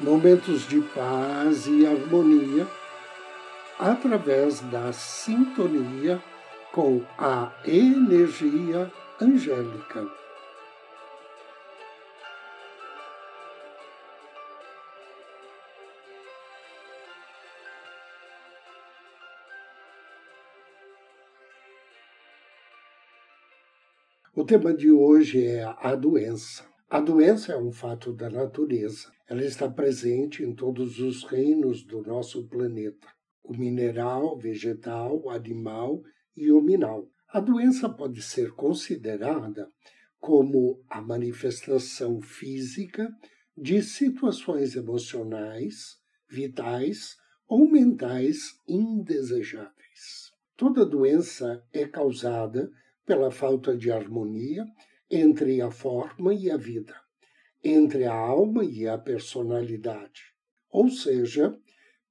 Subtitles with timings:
[0.00, 2.66] momentos de paz e harmonia
[3.78, 6.22] através da sintonia
[6.72, 8.90] com a energia
[9.20, 10.06] angélica.
[24.34, 26.64] O tema de hoje é a doença.
[26.88, 29.17] A doença é um fato da natureza.
[29.28, 33.06] Ela está presente em todos os reinos do nosso planeta:
[33.44, 36.02] o mineral, vegetal, animal
[36.34, 37.10] e hominal.
[37.28, 39.70] A doença pode ser considerada
[40.18, 43.14] como a manifestação física
[43.54, 50.32] de situações emocionais, vitais ou mentais indesejáveis.
[50.56, 52.70] Toda doença é causada
[53.04, 54.64] pela falta de harmonia
[55.10, 56.94] entre a forma e a vida,
[57.62, 60.22] entre a alma e a personalidade,
[60.70, 61.58] ou seja,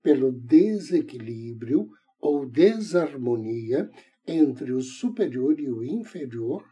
[0.02, 3.90] pelo desequilíbrio ou desarmonia
[4.26, 6.66] entre o superior e o inferior,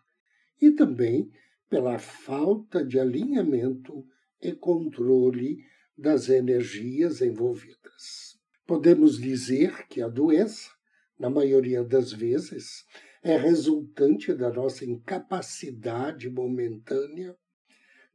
[0.61, 1.31] e também
[1.69, 4.05] pela falta de alinhamento
[4.41, 5.63] e controle
[5.97, 8.37] das energias envolvidas.
[8.65, 10.69] Podemos dizer que a doença,
[11.17, 12.85] na maioria das vezes,
[13.23, 17.35] é resultante da nossa incapacidade momentânea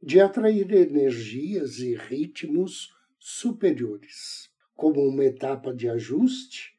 [0.01, 6.73] de atrair energias e ritmos superiores, como uma etapa de ajuste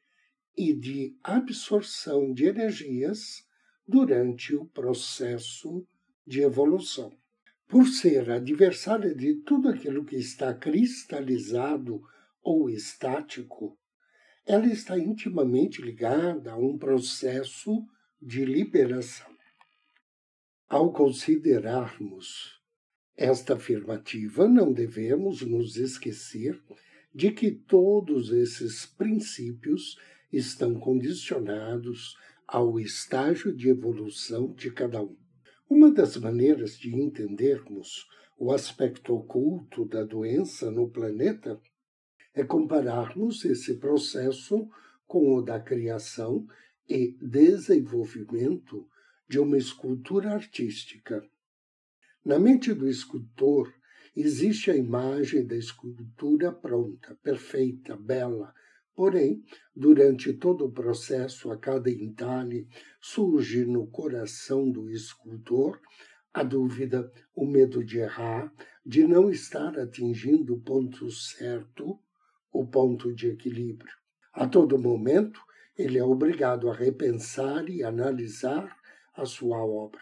[0.57, 3.47] e de absorção de energias
[3.87, 5.87] durante o processo
[6.27, 7.17] de evolução.
[7.65, 12.01] Por ser adversária de tudo aquilo que está cristalizado
[12.41, 13.79] ou estático,
[14.45, 17.87] ela está intimamente ligada a um processo
[18.21, 19.31] de liberação.
[20.67, 22.62] Ao considerarmos
[23.15, 26.61] esta afirmativa, não devemos nos esquecer
[27.13, 29.97] de que todos esses princípios
[30.31, 35.15] estão condicionados ao estágio de evolução de cada um.
[35.69, 38.07] Uma das maneiras de entendermos
[38.37, 41.59] o aspecto oculto da doença no planeta
[42.33, 44.67] é compararmos esse processo
[45.05, 46.47] com o da criação
[46.89, 48.87] e desenvolvimento
[49.29, 51.23] de uma escultura artística.
[52.25, 53.73] Na mente do escultor
[54.15, 58.53] existe a imagem da escultura pronta, perfeita, bela.
[58.95, 59.43] Porém,
[59.75, 62.65] durante todo o processo, a cada entalhe,
[63.01, 65.81] surge no coração do escultor
[66.33, 68.51] a dúvida, o medo de errar,
[68.85, 71.99] de não estar atingindo o ponto certo,
[72.51, 73.93] o ponto de equilíbrio.
[74.33, 75.39] A todo momento,
[75.77, 78.75] ele é obrigado a repensar e analisar
[79.13, 80.01] a sua obra,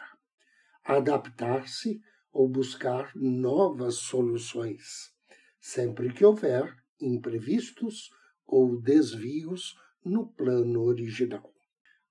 [0.85, 5.11] adaptar-se ou buscar novas soluções,
[5.59, 8.09] sempre que houver imprevistos
[8.45, 11.53] ou desvios no plano original.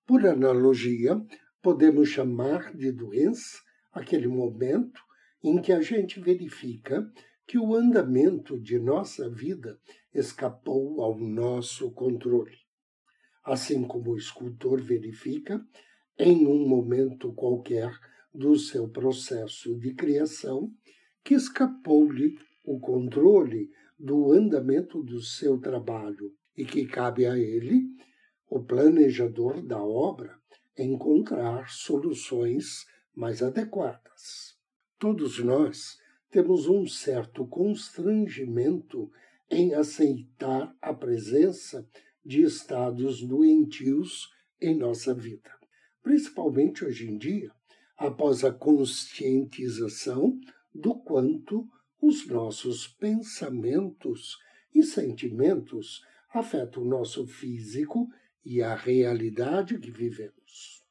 [0.06, 1.20] Por analogia,
[1.62, 3.58] podemos chamar de doença
[3.92, 5.00] aquele momento
[5.42, 7.10] em que a gente verifica
[7.46, 9.78] que o andamento de nossa vida
[10.14, 12.60] escapou ao nosso controle
[13.44, 15.64] assim como o escultor verifica,
[16.18, 17.90] em um momento qualquer
[18.32, 20.72] do seu processo de criação,
[21.24, 27.84] que escapou-lhe o controle do andamento do seu trabalho e que cabe a ele,
[28.48, 30.38] o planejador da obra,
[30.76, 34.56] encontrar soluções mais adequadas.
[34.98, 35.98] Todos nós
[36.30, 39.10] temos um certo constrangimento
[39.50, 41.86] em aceitar a presença
[42.24, 44.30] de estados doentios
[44.60, 45.50] em nossa vida.
[46.02, 47.50] Principalmente hoje em dia,
[48.00, 50.40] após a conscientização
[50.74, 51.68] do quanto
[52.00, 54.38] os nossos pensamentos
[54.74, 56.02] e sentimentos
[56.32, 58.08] afetam o nosso físico
[58.42, 60.82] e a realidade que vivemos.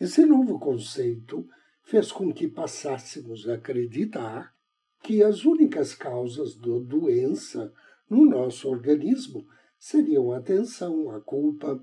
[0.00, 1.48] Esse novo conceito
[1.84, 4.52] fez com que passássemos a acreditar
[5.00, 7.72] que as únicas causas da doença
[8.10, 9.46] no nosso organismo
[9.78, 11.80] seriam a tensão, a culpa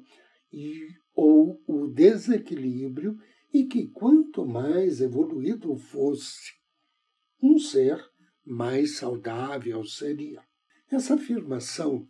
[0.51, 0.86] e,
[1.16, 3.18] ou o desequilíbrio,
[3.54, 6.54] e que quanto mais evoluído fosse
[7.42, 8.04] um ser,
[8.46, 10.42] mais saudável seria.
[10.92, 12.08] Essa afirmação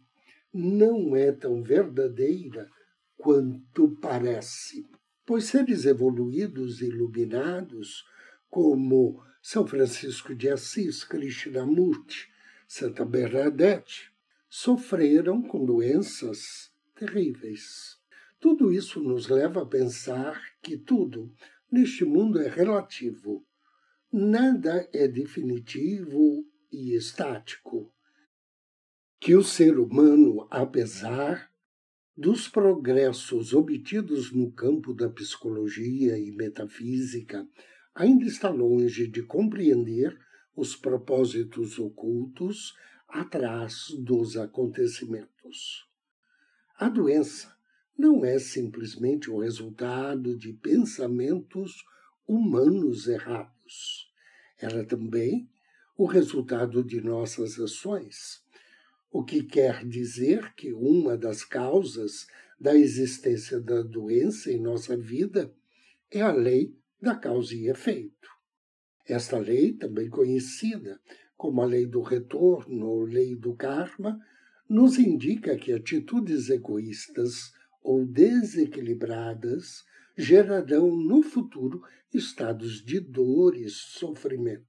[0.53, 2.69] não é tão verdadeira
[3.17, 4.85] quanto parece.
[5.25, 8.05] Pois seres evoluídos e iluminados,
[8.49, 12.29] como São Francisco de Assis, Krishnamurti,
[12.67, 14.11] Santa Bernadette,
[14.49, 17.94] sofreram com doenças terríveis.
[18.45, 21.33] Tudo isso nos leva a pensar que tudo
[21.71, 23.43] neste mundo é relativo.
[24.13, 27.91] Nada é definitivo e estático.
[29.19, 31.51] Que o ser humano, apesar
[32.15, 37.49] dos progressos obtidos no campo da psicologia e metafísica,
[37.95, 40.15] ainda está longe de compreender
[40.55, 42.75] os propósitos ocultos
[43.07, 45.89] atrás dos acontecimentos.
[46.77, 47.54] A doença
[47.97, 51.83] não é simplesmente o resultado de pensamentos
[52.27, 54.11] humanos errados.
[54.59, 55.49] Ela é também
[55.97, 58.43] o resultado de nossas ações,
[59.11, 62.27] o que quer dizer que uma das causas
[62.59, 65.53] da existência da doença em nossa vida
[66.11, 68.27] é a lei da causa e efeito.
[69.07, 70.99] Esta lei, também conhecida
[71.37, 74.19] como a lei do retorno ou lei do karma,
[74.67, 77.53] nos indica que atitudes egoístas
[77.85, 79.85] ou desequilibradas
[80.17, 84.65] gerarão no futuro estados de dor e sofrimento.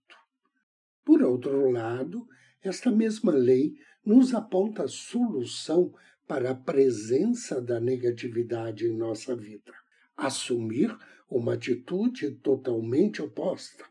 [1.02, 2.28] Por outro lado,
[2.62, 3.74] esta mesma lei
[4.04, 5.94] nos aponta a solução
[6.28, 9.72] para a presença da negatividade em nossa vida.
[10.14, 10.94] Assumir
[11.30, 13.84] uma atitude totalmente oposta,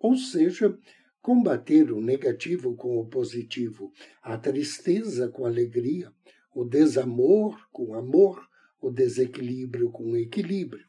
[0.00, 0.76] ou seja,
[1.22, 6.12] combater o negativo com o positivo, a tristeza com alegria,
[6.52, 8.48] o desamor com amor,
[8.84, 10.86] o desequilíbrio com equilíbrio.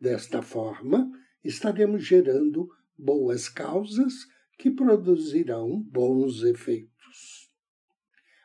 [0.00, 1.08] Desta forma,
[1.44, 4.26] estaremos gerando boas causas
[4.58, 7.48] que produzirão bons efeitos.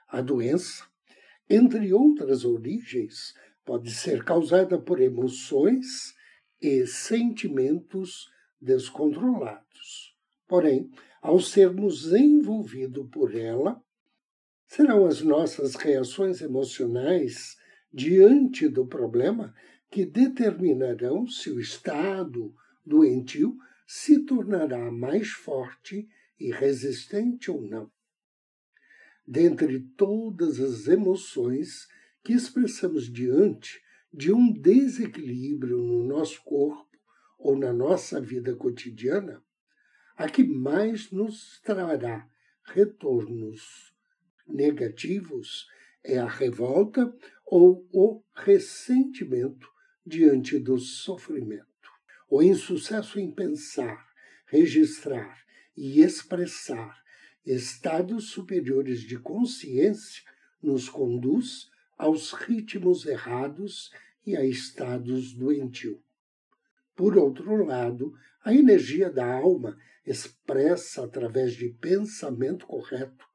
[0.07, 0.85] A doença,
[1.49, 3.33] entre outras origens,
[3.65, 6.15] pode ser causada por emoções
[6.61, 8.29] e sentimentos
[8.61, 10.15] descontrolados.
[10.47, 13.81] Porém, ao sermos envolvidos por ela,
[14.67, 17.57] serão as nossas reações emocionais
[17.93, 19.53] diante do problema
[19.89, 22.53] que determinarão se o estado
[22.85, 26.07] doentio se tornará mais forte
[26.39, 27.89] e resistente ou não.
[29.25, 31.87] Dentre todas as emoções
[32.23, 33.81] que expressamos diante
[34.13, 36.97] de um desequilíbrio no nosso corpo
[37.37, 39.43] ou na nossa vida cotidiana,
[40.15, 42.27] a que mais nos trará
[42.63, 43.93] retornos
[44.47, 45.67] negativos
[46.03, 47.13] é a revolta
[47.49, 49.67] ou o ressentimento
[50.05, 51.65] diante do sofrimento.
[52.29, 54.05] O insucesso em pensar,
[54.45, 55.41] registrar
[55.75, 57.01] e expressar
[57.45, 60.21] estados superiores de consciência
[60.61, 63.91] nos conduz aos ritmos errados
[64.25, 66.01] e a estados doentios.
[66.93, 68.13] Por outro lado,
[68.43, 73.25] a energia da alma, expressa através de pensamento correto,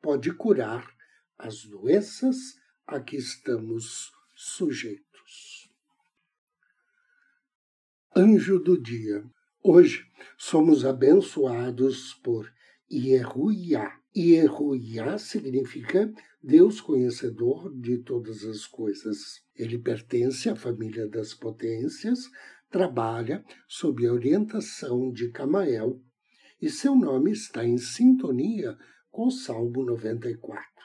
[0.00, 0.90] pode curar
[1.38, 5.70] as doenças a que estamos sujeitos.
[8.14, 9.24] Anjo do dia.
[9.62, 10.04] Hoje
[10.36, 12.52] somos abençoados por
[12.90, 13.98] Ieruiá.
[14.14, 16.12] Ieruiá significa
[16.42, 19.42] Deus conhecedor de todas as coisas.
[19.54, 22.28] Ele pertence à família das potências,
[22.68, 26.02] trabalha sob a orientação de Camael
[26.62, 28.78] e seu nome está em sintonia
[29.10, 30.81] com o Salmo 94.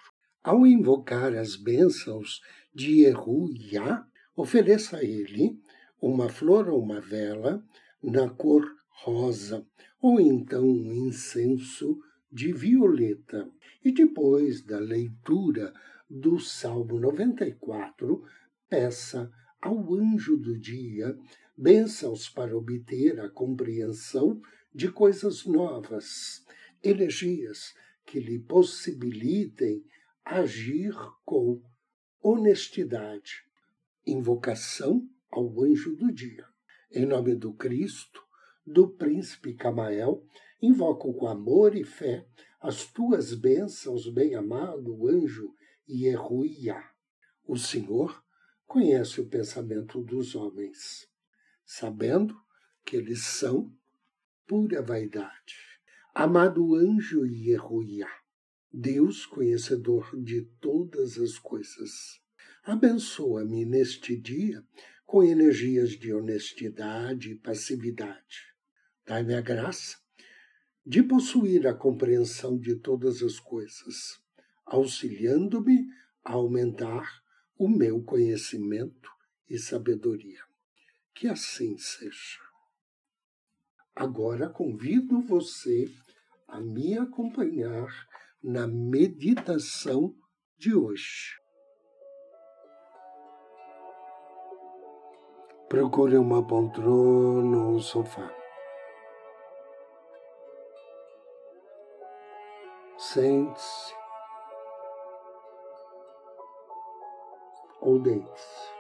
[0.48, 2.42] Ao invocar as bênçãos
[2.74, 5.60] de Ieruiá, ofereça a ele
[6.02, 7.62] uma flor ou uma vela
[8.02, 9.68] na cor rosa,
[10.02, 12.00] ou então um incenso
[12.32, 13.52] de violeta.
[13.84, 15.74] E depois da leitura
[16.10, 18.24] do Salmo 94,
[18.70, 19.30] peça
[19.62, 21.14] ao anjo do dia
[21.58, 24.40] bênçãos para obter a compreensão
[24.74, 26.46] de coisas novas,
[26.82, 27.76] energias
[28.06, 29.84] que lhe possibilitem
[30.30, 30.94] agir
[31.24, 31.62] com
[32.22, 33.46] honestidade.
[34.06, 36.46] Invocação ao anjo do dia.
[36.92, 38.22] Em nome do Cristo,
[38.66, 40.26] do príncipe Camael,
[40.62, 42.28] invoco com amor e fé
[42.60, 45.54] as tuas bênçãos, bem-amado anjo
[45.88, 46.92] Ieruiá.
[47.46, 48.22] O Senhor
[48.66, 51.10] conhece o pensamento dos homens,
[51.66, 52.36] sabendo
[52.84, 53.74] que eles são
[54.46, 55.56] pura vaidade.
[56.14, 58.10] Amado anjo Ieruiá,
[58.80, 62.22] Deus conhecedor de todas as coisas,
[62.64, 64.64] abençoa-me neste dia
[65.04, 68.56] com energias de honestidade e passividade
[69.04, 69.98] Dai-me a graça
[70.86, 74.22] de possuir a compreensão de todas as coisas,
[74.64, 75.88] auxiliando-me
[76.24, 77.24] aumentar
[77.58, 79.10] o meu conhecimento
[79.50, 80.42] e sabedoria.
[81.16, 82.42] Que assim seja.
[83.96, 85.90] Agora convido você
[86.48, 87.90] a me acompanhar
[88.48, 90.16] na meditação
[90.58, 91.38] de hoje.
[95.68, 98.34] Procure uma poltrona ou um sofá.
[102.98, 103.94] Sente-se
[107.82, 108.72] ou deite-se.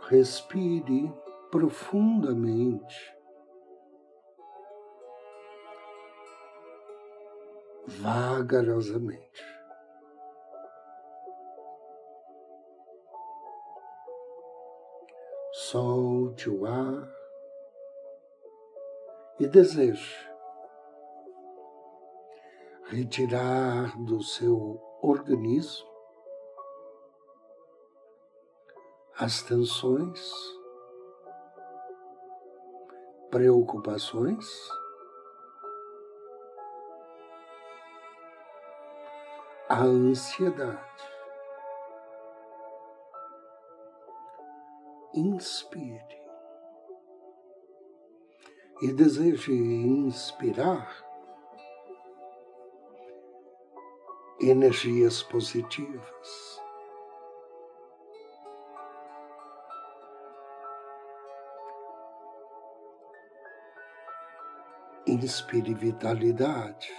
[0.00, 1.14] Respire
[1.52, 3.21] profundamente.
[8.00, 9.44] Vagarosamente.
[15.52, 17.08] Solte o ar
[19.38, 20.32] e deseje
[22.86, 25.92] retirar do seu organismo
[29.18, 30.20] as tensões,
[33.30, 34.46] preocupações,
[39.72, 41.02] a ansiedade.
[45.14, 46.22] Inspire
[48.82, 50.94] e deseje inspirar
[54.42, 56.60] energias positivas.
[65.06, 66.92] Inspire vitalidade,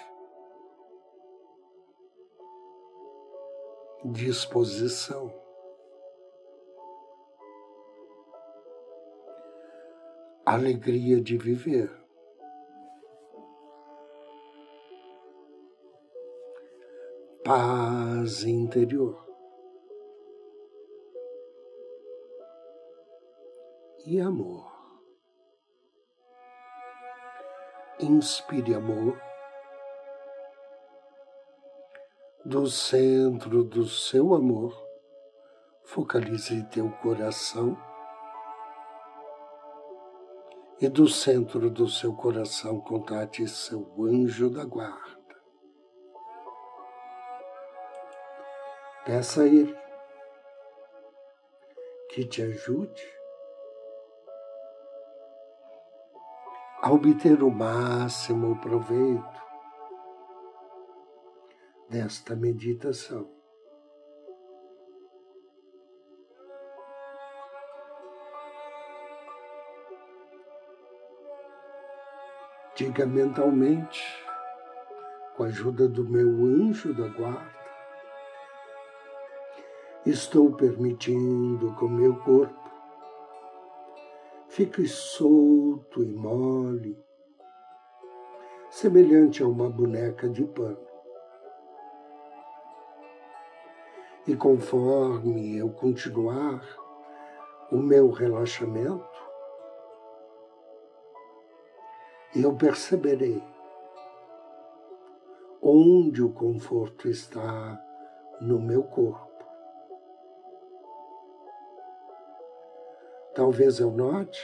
[4.05, 5.43] disposição.
[10.45, 11.89] alegria de viver.
[17.43, 19.22] Paz interior.
[24.05, 24.72] E amor.
[28.00, 29.17] Inspire amor
[32.46, 34.78] do centro do seu amor.
[35.84, 37.78] Focalize teu coração
[40.82, 45.24] e do centro do seu coração contate seu anjo da guarda.
[49.06, 49.78] Peça a Ele
[52.10, 53.14] que te ajude
[56.82, 59.43] a obter o máximo proveito
[61.94, 63.30] desta meditação.
[72.76, 74.02] Diga mentalmente,
[75.38, 77.54] com a ajuda do meu anjo da guarda,
[80.04, 82.72] estou permitindo que o meu corpo
[84.48, 86.98] fique solto e mole,
[88.72, 90.93] semelhante a uma boneca de pano.
[94.25, 96.63] E conforme eu continuar
[97.70, 99.03] o meu relaxamento,
[102.34, 103.44] eu perceberei
[105.62, 107.80] onde o conforto está
[108.39, 109.44] no meu corpo.
[113.36, 114.42] Talvez eu note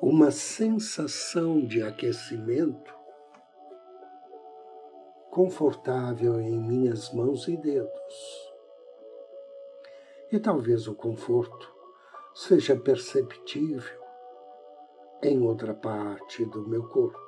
[0.00, 2.94] uma sensação de aquecimento
[5.30, 8.55] confortável em minhas mãos e dedos.
[10.30, 11.72] E talvez o conforto
[12.34, 14.00] seja perceptível
[15.22, 17.18] em outra parte do meu corpo.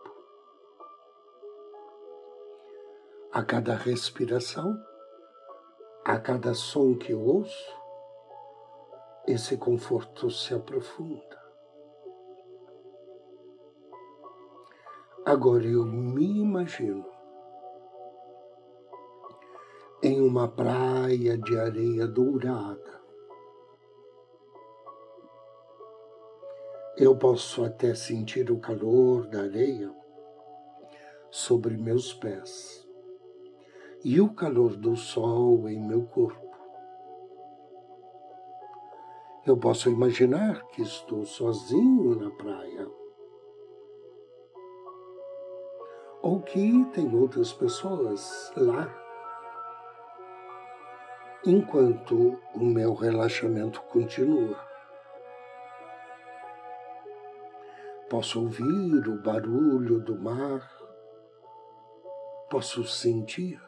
[3.33, 4.76] A cada respiração,
[6.05, 7.76] a cada som que ouço,
[9.26, 11.38] esse conforto se aprofunda.
[15.25, 17.17] Agora eu me imagino
[20.09, 22.99] em uma praia de areia dourada,
[27.00, 29.95] Eu posso até sentir o calor da areia
[31.31, 32.85] sobre meus pés
[34.03, 36.45] e o calor do sol em meu corpo.
[39.47, 42.91] Eu posso imaginar que estou sozinho na praia.
[46.21, 49.08] Ou que tem outras pessoas lá.
[51.47, 54.59] Enquanto o meu relaxamento continua.
[58.11, 60.78] Posso ouvir o barulho do mar,
[62.50, 63.61] Posso sentir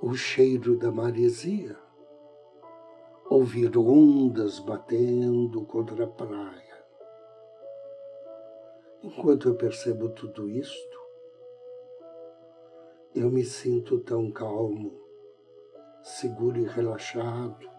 [0.00, 1.78] o cheiro da maresia,
[3.28, 6.86] ouvir ondas batendo contra a praia.
[9.02, 10.98] Enquanto eu percebo tudo isto,
[13.14, 14.92] eu me sinto tão calmo,
[16.02, 17.70] seguro e relaxado,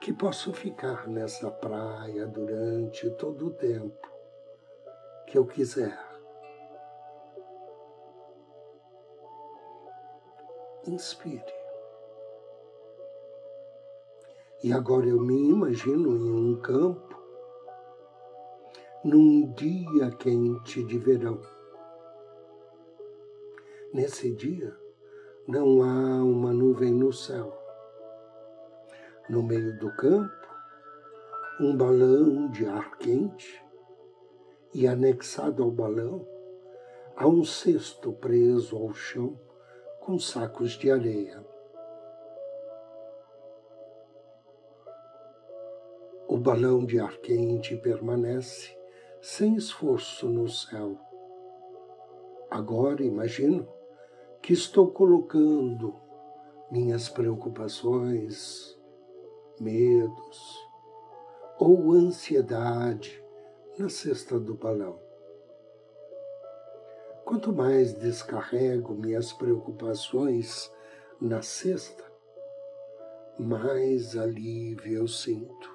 [0.00, 4.10] que posso ficar nessa praia durante todo o tempo
[5.26, 6.12] que eu quiser.
[10.86, 11.42] inspire.
[14.62, 17.20] E agora eu me imagino em um campo,
[19.04, 21.40] num dia quente de verão.
[23.92, 24.74] Nesse dia,
[25.46, 27.52] não há uma nuvem no céu.
[29.28, 30.48] No meio do campo,
[31.60, 33.62] um balão de ar quente
[34.72, 36.26] e anexado ao balão
[37.14, 39.38] há um cesto preso ao chão
[40.00, 41.44] com sacos de areia.
[46.26, 48.74] O balão de ar quente permanece
[49.20, 50.98] sem esforço no céu.
[52.50, 53.81] Agora imagino
[54.42, 55.94] que estou colocando
[56.68, 58.76] minhas preocupações,
[59.60, 60.68] medos
[61.60, 63.22] ou ansiedade
[63.78, 64.98] na cesta do balão.
[67.24, 70.72] Quanto mais descarrego minhas preocupações
[71.20, 72.04] na cesta,
[73.38, 75.70] mais alívio eu sinto.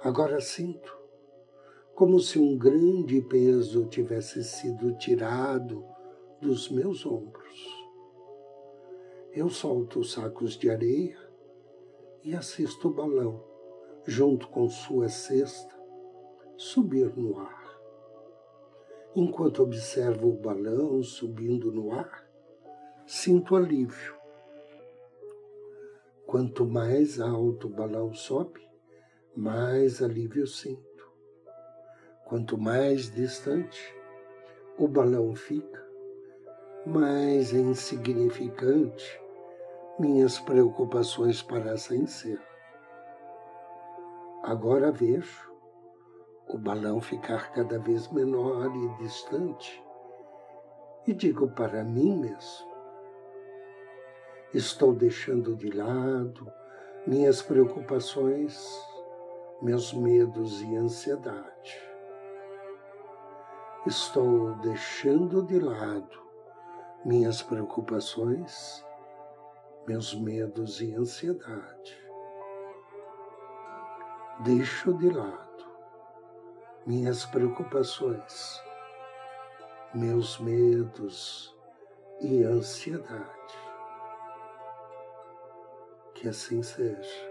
[0.00, 0.98] Agora sinto
[1.94, 5.97] como se um grande peso tivesse sido tirado
[6.40, 7.88] dos meus ombros.
[9.32, 11.18] Eu solto os sacos de areia
[12.22, 13.44] e assisto o balão,
[14.06, 15.76] junto com sua cesta,
[16.56, 17.80] subir no ar.
[19.14, 22.28] Enquanto observo o balão subindo no ar,
[23.06, 24.14] sinto alívio.
[26.26, 28.60] Quanto mais alto o balão sobe,
[29.34, 31.10] mais alívio sinto.
[32.26, 33.94] Quanto mais distante
[34.76, 35.87] o balão fica,
[36.88, 39.20] mais insignificante
[39.98, 42.40] minhas preocupações parecem ser.
[44.42, 45.52] Agora vejo
[46.48, 49.84] o balão ficar cada vez menor e distante.
[51.06, 52.66] E digo para mim mesmo:
[54.54, 56.50] estou deixando de lado
[57.06, 58.58] minhas preocupações,
[59.60, 61.86] meus medos e ansiedade.
[63.86, 66.27] Estou deixando de lado
[67.04, 68.84] minhas preocupações,
[69.86, 71.96] meus medos e ansiedade.
[74.40, 75.48] Deixo de lado
[76.88, 78.62] minhas preocupações,
[79.94, 81.54] meus medos
[82.18, 83.58] e ansiedade.
[86.14, 87.30] Que assim seja,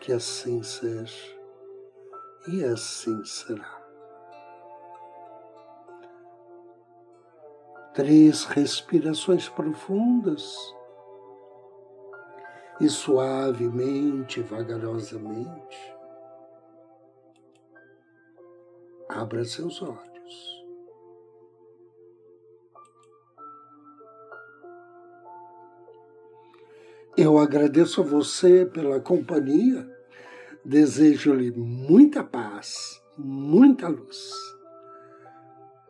[0.00, 1.38] que assim seja
[2.48, 3.83] e assim será.
[7.94, 10.54] Três respirações profundas
[12.80, 15.94] e suavemente, vagarosamente
[19.08, 20.64] Abra seus olhos.
[27.16, 29.88] Eu agradeço a você pela companhia,
[30.64, 34.32] desejo-lhe muita paz, muita luz.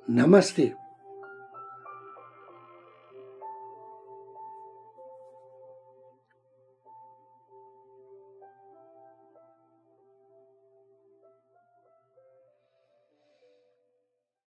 [0.07, 0.77] Namastê.